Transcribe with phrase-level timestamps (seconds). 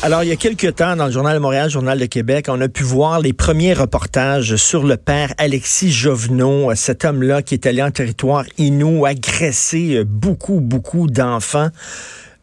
[0.00, 2.60] Alors, il y a quelques temps, dans le Journal de Montréal, Journal de Québec, on
[2.60, 7.66] a pu voir les premiers reportages sur le père Alexis Jovenot, cet homme-là qui est
[7.66, 11.70] allé en territoire inou, agresser beaucoup, beaucoup d'enfants.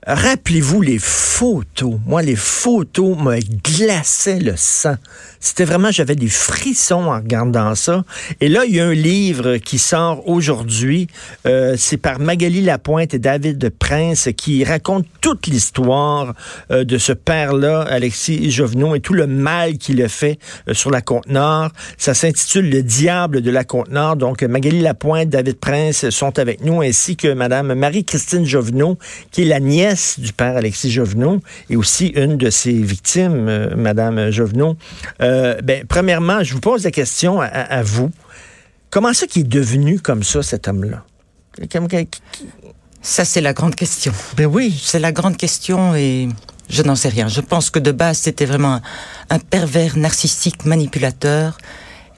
[0.07, 1.95] Rappelez-vous les photos.
[2.05, 4.95] Moi, les photos me glaçaient le sang.
[5.39, 8.03] C'était vraiment, j'avais des frissons en regardant ça.
[8.39, 11.07] Et là, il y a un livre qui sort aujourd'hui.
[11.47, 16.35] Euh, c'est par Magali Lapointe et David Prince qui raconte toute l'histoire
[16.69, 20.91] euh, de ce père-là, Alexis Jovenot, et tout le mal qu'il a fait euh, sur
[20.91, 21.69] la Côte-Nord.
[21.97, 24.17] Ça s'intitule Le diable de la Côte-Nord.
[24.17, 28.99] Donc, Magali Lapointe, David Prince sont avec nous, ainsi que Madame Marie-Christine Jovenot,
[29.31, 34.31] qui est la nièce du père Alexis Jovenot et aussi une de ses victimes, Madame
[34.31, 34.77] Jovenot.
[35.21, 38.11] Euh, ben, premièrement, je vous pose la question à, vous.
[38.89, 41.03] Comment ça qu'il est devenu comme ça, cet homme-là?
[43.01, 44.13] Ça, c'est la grande question.
[44.35, 44.79] Ben oui.
[44.83, 46.27] C'est la grande question et
[46.69, 47.27] je n'en sais rien.
[47.27, 48.81] Je pense que de base, c'était vraiment
[49.29, 51.57] un, pervers narcissique manipulateur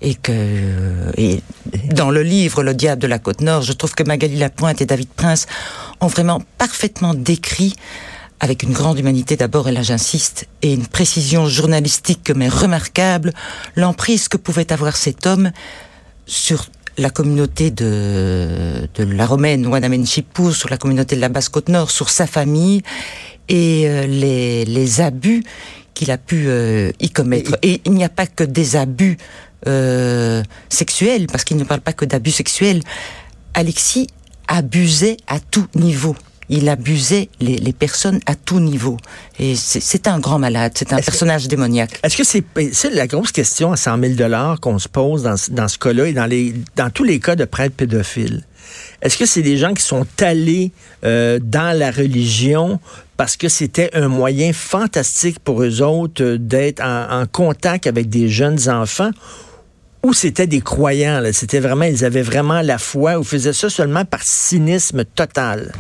[0.02, 1.42] et que et
[1.92, 4.86] dans le livre Le diable de la côte nord, je trouve que Magali Lapointe et
[4.86, 5.48] David Prince
[6.02, 7.76] ont vraiment parfaitement décrit
[8.40, 13.34] avec une grande humanité d'abord, et là j'insiste, et une précision journalistique mais remarquable,
[13.76, 15.52] l'emprise que pouvait avoir cet homme
[16.28, 21.92] sur la communauté de, de la Romaine, Wanamen Chipou, sur la communauté de la Basse-Côte-Nord,
[21.92, 22.82] sur sa famille,
[23.50, 25.44] et euh, les, les abus
[25.94, 27.58] qu'il a pu euh, y commettre.
[27.64, 29.18] Et il n'y a pas que des abus
[29.66, 32.82] euh, sexuels, parce qu'il ne parle pas que d'abus sexuels.
[33.54, 34.08] Alexis
[34.48, 36.16] abusait à tout niveau
[36.50, 38.98] il abusait les, les, personnes à tout niveau.
[39.40, 42.00] Et c'est un grand malade, c'est un personnage démoniaque.
[42.04, 45.68] Est-ce que c'est la grosse question à 100 000 dollars qu'on se pose dans, dans
[45.68, 48.44] ce cas-là et dans, les, dans tous les cas de prêtres pédophiles?
[49.02, 50.72] Est-ce que c'est des gens qui sont allés
[51.04, 52.80] euh, dans la religion
[53.16, 58.10] parce que c'était un moyen fantastique pour eux autres euh, d'être en, en, contact avec
[58.10, 59.12] des jeunes enfants
[60.08, 61.22] ou c'était des croyants?
[61.34, 65.74] C'était vraiment, ils avaient vraiment la foi ou faisaient ça seulement par cynisme total?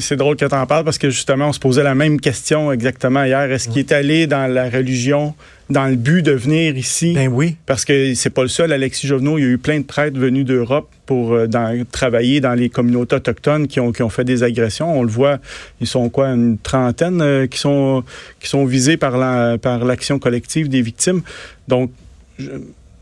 [0.00, 2.72] C'est drôle que tu en parles parce que justement, on se posait la même question
[2.72, 3.52] exactement hier.
[3.52, 5.34] Est-ce qu'il est allé dans la religion
[5.68, 7.12] dans le but de venir ici?
[7.12, 7.56] Ben oui.
[7.66, 9.38] Parce que c'est pas le seul, Alexis Jovenot.
[9.38, 11.46] Il y a eu plein de prêtres venus d'Europe pour euh,
[11.92, 14.98] travailler dans les communautés autochtones qui ont, qui ont fait des agressions.
[14.98, 15.38] On le voit,
[15.80, 18.02] ils sont quoi, une trentaine euh, qui, sont,
[18.40, 21.20] qui sont visés par l'action la, par collective des victimes.
[21.68, 21.92] Donc,
[22.38, 22.48] je,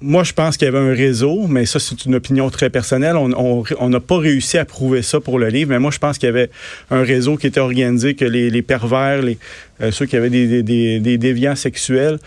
[0.03, 3.17] moi, je pense qu'il y avait un réseau, mais ça, c'est une opinion très personnelle.
[3.17, 6.27] On n'a pas réussi à prouver ça pour le livre, mais moi, je pense qu'il
[6.27, 6.51] y avait
[6.91, 9.39] un réseau qui était organisé, que les, pervers, les,
[9.81, 12.19] euh, ceux qui avaient des déviants sexuels,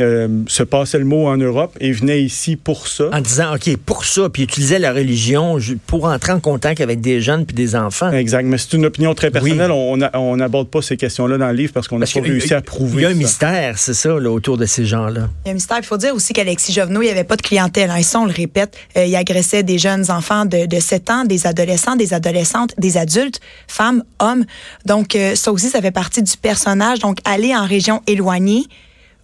[0.00, 3.10] euh, se passait le mot en Europe et venait ici pour ça.
[3.12, 7.20] En disant, OK, pour ça, puis utilisait la religion pour entrer en contact avec des
[7.20, 8.10] jeunes puis des enfants.
[8.10, 9.70] Exact, mais c'est une opinion très personnelle.
[9.70, 13.02] On n'aborde pas ces questions-là dans le livre parce qu'on n'a pas réussi à prouver
[13.02, 15.28] Il y a un mystère, c'est ça, là, autour de ces gens-là.
[15.44, 15.78] Il y a un mystère.
[15.78, 17.90] Il faut dire aussi qu'Alexis Jovenot, il n'y avait pas de clientèle.
[17.90, 18.02] Hein.
[18.02, 21.46] Ça, on le répète, euh, il agressait des jeunes enfants de, de 7 ans, des
[21.46, 24.44] adolescents, des adolescentes, des adultes, femmes, hommes.
[24.86, 27.00] Donc, euh, ça aussi, ça fait partie du personnage.
[27.00, 28.64] Donc, aller en région éloignée,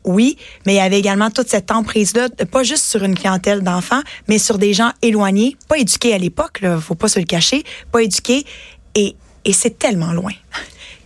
[0.08, 0.36] oui,
[0.66, 4.38] mais il y avait également toute cette emprise-là, pas juste sur une clientèle d'enfants, mais
[4.38, 8.02] sur des gens éloignés, pas éduqués à l'époque, il faut pas se le cacher, pas
[8.02, 8.44] éduqués,
[8.94, 9.14] et,
[9.44, 10.32] et c'est tellement loin.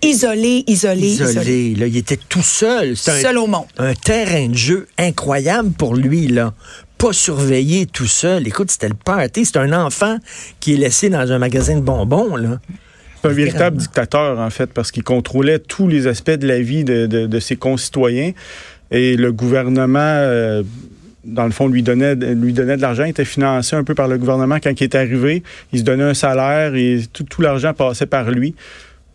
[0.05, 1.75] Isolé, isolé, isolé.
[1.77, 2.97] Là, il était tout seul.
[2.97, 3.67] Seul au monde.
[3.79, 6.55] Un terrain de jeu incroyable pour lui, là
[7.03, 8.47] pas surveillé tout seul.
[8.47, 9.45] Écoute, c'était le party.
[9.45, 10.19] C'est un enfant
[10.61, 12.61] qui est laissé dans un magasin de bonbons, là.
[13.21, 16.85] C'est un véritable dictateur, en fait, parce qu'il contrôlait tous les aspects de la vie
[16.85, 18.33] de, de, de ses concitoyens.
[18.93, 20.63] Et le gouvernement, euh,
[21.25, 23.05] dans le fond, lui donnait, lui donnait de l'argent.
[23.05, 25.43] Il était financé un peu par le gouvernement quand il est arrivé.
[25.73, 28.55] Il se donnait un salaire et tout, tout l'argent passait par lui.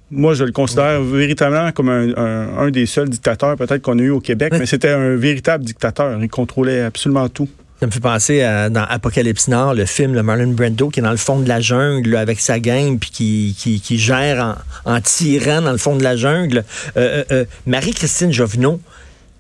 [0.09, 4.09] Moi, je le considère véritablement comme un, un, des seuls dictateurs peut-être qu'on a eu
[4.09, 6.17] au Québec, mais c'était un véritable dictateur.
[6.21, 7.49] Il contrôlait absolument tout.
[7.79, 11.03] Ça me fait penser à dans Apocalypse Nord, le film de Marlon Brando qui est
[11.03, 14.93] dans le fond de la jungle avec sa gang puis qui, qui, qui gère en,
[14.95, 16.63] en, tirant dans le fond de la jungle.
[16.95, 18.79] Euh, euh Marie-Christine Jovenot,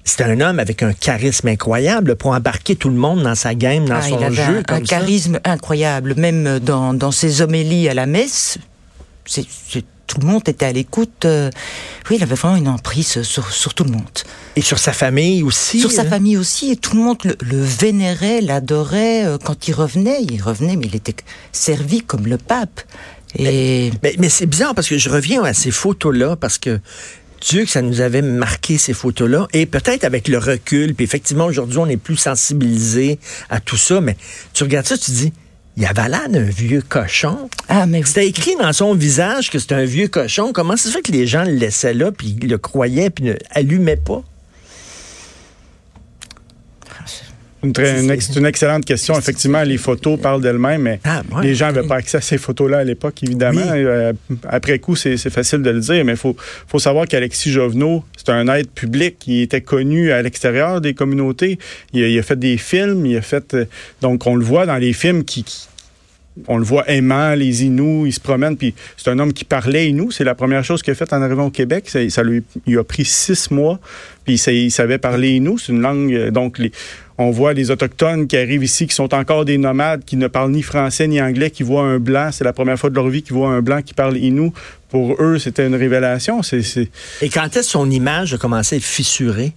[0.07, 3.87] c'est un homme avec un charisme incroyable pour embarquer tout le monde dans sa game,
[3.87, 4.63] dans ah, son il avait jeu.
[4.69, 8.57] Un, un charisme incroyable, même dans, dans ses homélies à la messe.
[9.25, 9.45] C'est,
[10.07, 11.25] tout le monde était à l'écoute.
[11.25, 11.51] Euh,
[12.09, 14.07] oui, il avait vraiment une emprise sur, sur, tout le monde.
[14.55, 15.81] Et sur sa famille aussi.
[15.81, 16.05] Sur sa hein?
[16.05, 16.71] famille aussi.
[16.71, 19.25] Et tout le monde le, le vénérait, l'adorait.
[19.25, 21.15] Euh, quand il revenait, il revenait, mais il était
[21.51, 22.79] servi comme le pape.
[23.35, 23.43] Et...
[23.43, 26.79] Mais, mais, mais c'est bizarre parce que je reviens à ces photos-là parce que
[27.41, 29.47] Dieu que ça nous avait marqué ces photos-là.
[29.53, 33.19] Et peut-être avec le recul, puis effectivement, aujourd'hui, on est plus sensibilisé
[33.49, 34.17] à tout ça, mais
[34.53, 35.33] tu regardes ça, tu dis,
[35.77, 37.49] il avait l'air d'un vieux cochon.
[37.69, 40.51] Ah, mais C'était écrit dans son visage que c'était un vieux cochon.
[40.51, 43.33] Comment ça se fait que les gens le laissaient là, puis le croyaient, puis ne
[43.51, 44.23] allumaient pas?
[47.67, 49.17] Une très- une ex- C'est une excellente question.
[49.17, 52.37] Effectivement, les photos parlent d'elles-mêmes, mais Ah, ouais, les gens n'avaient pas accès à ces
[52.37, 53.61] photos-là à l'époque, évidemment.
[53.61, 53.83] Oui.
[53.83, 54.13] Euh,
[54.47, 56.35] après coup, c'est facile de le dire, mais il faut,
[56.67, 61.59] faut savoir qu'Alexis Jovenot, c'est un être public qui était connu à l'extérieur des communautés.
[61.93, 63.53] Il a, il a fait des films, il a fait...
[63.53, 63.65] euh,
[64.01, 65.43] donc, on le voit dans les films qui...
[65.43, 65.67] qui-
[66.47, 69.89] on le voit aimant les Inuits, il se promène, puis c'est un homme qui parlait
[69.89, 70.11] Inuit.
[70.11, 71.89] C'est la première chose qu'il a fait en arrivant au Québec.
[71.89, 73.79] Ça, ça lui il a pris six mois,
[74.23, 75.57] puis il, sa- il savait parler Inuit.
[75.59, 76.71] C'est une langue, euh, donc les,
[77.17, 80.51] on voit les Autochtones qui arrivent ici, qui sont encore des nomades, qui ne parlent
[80.51, 82.29] ni français ni anglais, qui voient un blanc.
[82.31, 84.53] C'est la première fois de leur vie qu'ils voient un blanc qui parle Inuit.
[84.89, 86.41] Pour eux, c'était une révélation.
[87.21, 89.53] Et quand est-ce que son image a commencé à être fissurée?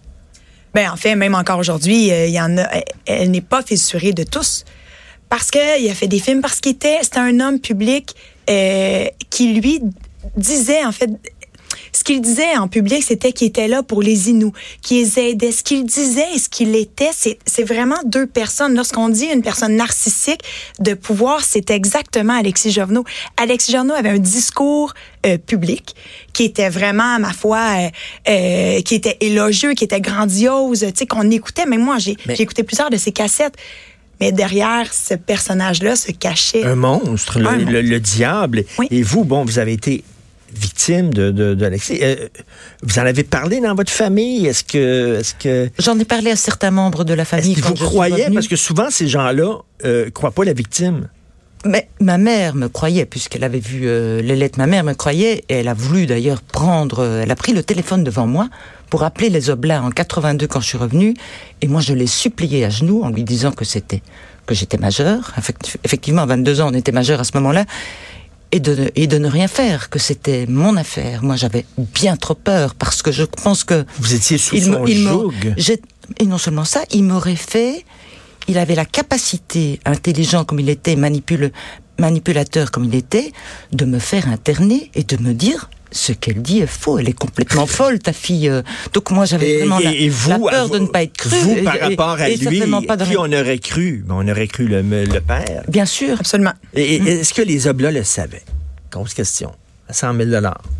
[0.74, 3.60] Ben, en fait, même encore aujourd'hui, euh, il y en a, elle, elle n'est pas
[3.62, 4.64] fissurée de tous.
[5.30, 8.14] Parce qu'il a fait des films, parce qu'il était, c'était un homme public
[8.50, 9.80] euh, qui, lui,
[10.36, 11.08] disait, en fait,
[11.92, 15.52] ce qu'il disait en public, c'était qu'il était là pour les Inuits, qu'il les aidait.
[15.52, 18.74] Ce qu'il disait et ce qu'il était, c'est, vraiment deux personnes.
[18.74, 20.40] Lorsqu'on dit une personne narcissique
[20.78, 23.04] de pouvoir, c'est exactement Alexis Jovenot.
[23.36, 24.94] Alexis Jovenot avait un discours
[25.26, 25.94] euh, public
[26.32, 27.88] qui était vraiment, à ma foi, euh,
[28.28, 31.66] euh, qui était élogieux, qui était grandiose, tu sais, qu'on écoutait.
[31.66, 33.56] Même moi, j'ai, Mais- j'ai écouté plusieurs de ses cassettes.
[34.20, 37.70] Mais derrière ce personnage-là se cachait Un monstre, le, Un monstre.
[37.72, 38.64] le- le diable.
[38.78, 38.86] Oui.
[38.90, 40.04] Et vous, bon, vous avez été
[40.52, 42.00] victime de, de, d'Alexis.
[42.02, 42.28] Euh,
[42.82, 44.46] vous en avez parlé dans votre famille?
[44.46, 47.60] Est-ce que, est-ce que, J'en ai parlé à certains membres de la est-ce famille que
[47.60, 48.26] vous croyez?
[48.34, 51.08] Parce que souvent, ces gens-là euh, croient pas la victime.
[51.66, 54.58] Mais ma mère me croyait, puisqu'elle avait vu euh, les lettres.
[54.58, 57.00] Ma mère me croyait, et elle a voulu d'ailleurs prendre.
[57.00, 58.48] euh, elle a pris le téléphone devant moi
[58.90, 61.14] pour appeler les Oblats en 82 quand je suis revenue.
[61.62, 64.02] Et moi, je l'ai supplié à genoux en lui disant que c'était
[64.46, 65.32] que j'étais majeure.
[65.38, 67.64] Effect- Effectivement, à 22 ans, on était majeur à ce moment-là.
[68.52, 71.22] Et de, et de ne rien faire, que c'était mon affaire.
[71.22, 74.84] Moi, j'avais bien trop peur parce que je pense que Vous étiez sous il son
[74.86, 75.32] il joug.
[76.18, 77.84] et non seulement ça, il m'aurait fait.
[78.48, 81.52] Il avait la capacité, intelligent comme il était, manipule,
[82.00, 83.30] manipulateur comme il était,
[83.70, 86.98] de me faire interner et de me dire ce qu'elle dit est faux.
[86.98, 88.48] Elle est complètement folle, ta fille.
[88.48, 88.62] euh.
[88.92, 91.16] Donc moi, j'avais Et, vraiment la, et- vous, la peur vous- de ne pas être
[91.16, 91.36] cru.
[91.36, 93.18] Vous, par et- rapport à et lui, pas qui rien.
[93.20, 94.04] on aurait cru?
[94.06, 95.62] Ben, on aurait cru le, le père.
[95.68, 96.18] Bien sûr.
[96.20, 96.52] absolument.
[96.74, 97.06] Et, Mm.
[97.08, 98.42] est-ce que les Oblats le savaient?
[98.90, 99.52] Grosse question.
[99.88, 100.30] À 100 000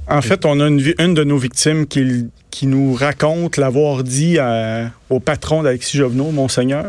[0.09, 4.39] En fait, on a une, une de nos victimes qui, qui nous raconte l'avoir dit
[4.39, 6.87] à- au patron d'Alexis Jovenot, Monseigneur.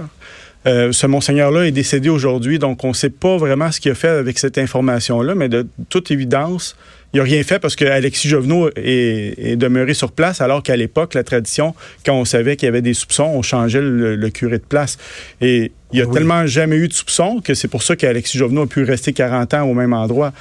[0.67, 3.95] Euh, ce Monseigneur-là est décédé aujourd'hui, donc on ne sait pas vraiment ce qu'il a
[3.95, 6.75] fait avec cette information-là, mais de toute évidence,
[7.13, 10.75] il n'a rien fait parce que Alexis Jovenot est, est demeuré sur place, alors qu'à
[10.77, 11.73] l'époque, la tradition,
[12.05, 14.97] quand on savait qu'il y avait des soupçons, on changeait le, le curé de place.
[15.41, 16.13] Et il n'y a Oui.
[16.13, 19.55] tellement jamais eu de soupçons que c'est pour ça qu'Alexis Jovenot a pu rester 40
[19.55, 20.31] ans au même endroit.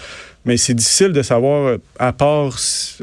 [0.45, 2.57] Mais c'est difficile de savoir, à part,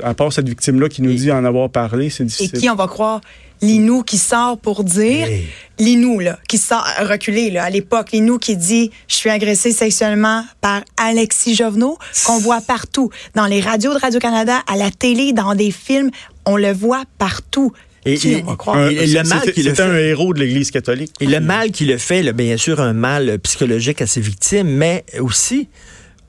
[0.04, 2.60] à part cette victime-là qui nous Et- dit en avoir parlé, c'est Et difficile.
[2.60, 3.22] qui on va croire?
[3.62, 5.48] Linou qui sort pour dire, Hey.
[5.80, 10.44] Linou, là, qui sort, reculé, là, à l'époque, Linou qui dit, je suis agressé sexuellement
[10.62, 15.54] par Alexis Jovenot, qu'on voit partout, dans les radios de Radio-Canada, à la télé, dans
[15.56, 16.10] des films,
[16.46, 17.72] on le voit partout.
[18.06, 18.78] Et- et- on va croire?
[18.78, 21.12] Un- Et le mal qu'il un héros de l'Église catholique.
[21.20, 24.68] Et le mal qu'il a fait, là, bien sûr, un mal psychologique à ses victimes,
[24.70, 25.68] mais aussi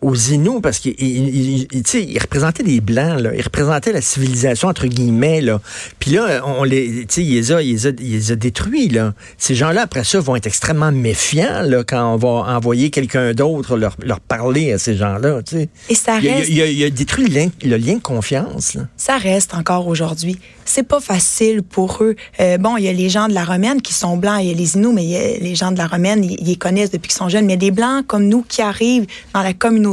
[0.01, 3.31] aux Inuits, parce qu'il il, il- il- tu sais, il représentait des Blancs, là.
[3.35, 5.41] il représentait la civilisation, entre guillemets.
[5.41, 5.61] Là.
[5.99, 8.37] Puis là, on les, tu sais, il, les a, il, les a, il les a
[8.37, 8.89] détruits.
[8.89, 9.15] Là.
[9.39, 13.77] Ces gens-là, après ça, vont être extrêmement méfiants là, quand on va envoyer quelqu'un d'autre
[13.77, 15.41] leur, leur parler à ces gens-là.
[15.89, 18.75] Et ça reste, il a- détruit le lien, le lien de confiance.
[18.75, 18.83] là.
[18.97, 20.39] ça reste encore aujourd'hui.
[20.65, 22.15] C'est pas facile pour eux.
[22.41, 24.51] Euh, bon, il y a les gens de la Romaine qui sont blancs, il y
[24.51, 26.57] a les Inuits, mais il y a les gens de la Romaine, ils, ils les
[26.57, 27.47] connaissent depuis qu'ils sont jeunes.
[27.47, 29.88] Mais des blancs comme nous qui arrivent dans la communauté,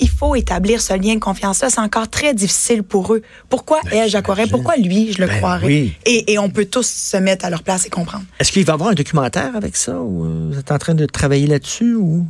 [0.00, 1.70] il faut établir ce lien de confiance-là.
[1.70, 3.22] C'est encore très difficile pour eux.
[3.48, 4.46] Pourquoi elle, je la croirais?
[4.46, 5.66] Pourquoi lui, je le Ben croirais?
[5.66, 5.92] oui.
[6.06, 8.24] Et, et on peut tous se mettre à leur place et comprendre.
[8.38, 9.98] Est-ce qu'il va y avoir un documentaire avec ça?
[10.00, 11.94] Ou euh, vous êtes en train de travailler là-dessus?
[11.94, 12.26] ou?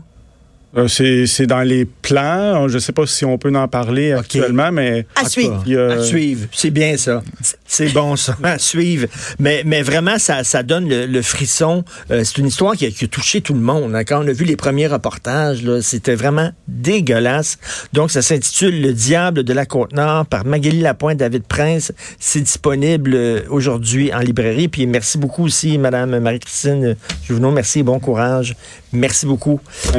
[0.77, 2.67] Euh, c'est c'est dans les plans.
[2.69, 5.63] Je ne sais pas si on peut en parler actuellement, mais À suivre.
[5.67, 6.47] il y a- À suivre.
[6.53, 7.23] C'est bien ça.
[7.67, 8.37] C'est bon ça.
[8.43, 9.07] À suivre.
[9.39, 11.85] Mais, mais vraiment, ça, ça donne le, le frisson.
[12.11, 13.95] Euh, c'est une histoire qui a, qui a touché tout le monde.
[13.95, 14.05] hein.
[14.05, 17.59] Quand on a vu les premiers reportages, là, c'était vraiment dégueulasse.
[17.93, 21.93] Donc, ça s'intitule Le diable de la Côte-Nord par Magali Lapointe, David Prince.
[22.19, 24.69] C'est disponible euh, aujourd'hui en librairie.
[24.69, 27.51] Puis merci beaucoup aussi, Madame Marie-Christine Juvenot.
[27.51, 28.57] Merci et bon courage.
[28.93, 29.61] Merci beaucoup.